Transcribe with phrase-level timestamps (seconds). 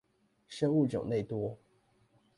[0.47, 1.59] 生物種類多